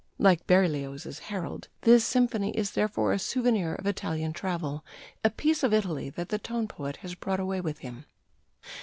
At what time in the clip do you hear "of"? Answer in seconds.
3.75-3.85, 5.61-5.75